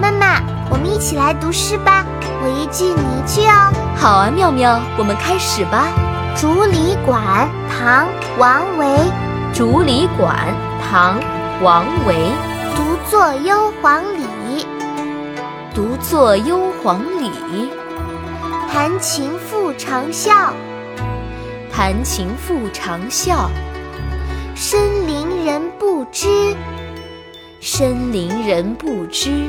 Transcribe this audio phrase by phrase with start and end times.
[0.00, 2.04] 妈妈，我们一起来读诗吧，
[2.42, 3.72] 我一句你一句哦。
[3.96, 5.88] 好啊，妙妙，我们开始吧。
[6.40, 7.20] 《竹里馆》
[7.78, 8.06] 唐·
[8.38, 8.86] 王维。
[9.52, 10.34] 《竹里馆》
[10.90, 11.20] 唐·
[11.62, 12.14] 王维。
[12.74, 14.66] 独坐幽篁里，
[15.74, 17.70] 独坐幽篁里，
[18.72, 20.52] 弹琴复长啸。
[21.70, 23.48] 弹琴复长啸。
[24.54, 26.56] 深林人不知，
[27.60, 29.48] 深林人不知。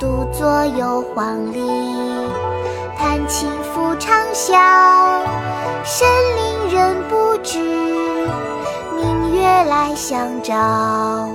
[0.00, 1.60] 独坐幽篁里，
[2.96, 4.56] 弹琴复长啸。
[5.84, 7.58] 深林人不知，
[8.96, 11.28] 明月来相照。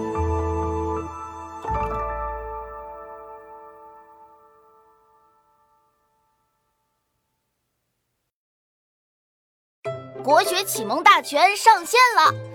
[10.23, 12.34] 国学启蒙大全上线了，